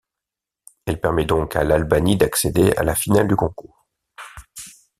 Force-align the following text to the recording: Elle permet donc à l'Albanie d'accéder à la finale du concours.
Elle 0.87 0.99
permet 0.99 1.25
donc 1.25 1.55
à 1.55 1.63
l'Albanie 1.63 2.17
d'accéder 2.17 2.71
à 2.75 2.81
la 2.83 2.95
finale 2.95 3.27
du 3.27 3.35
concours. 3.35 3.85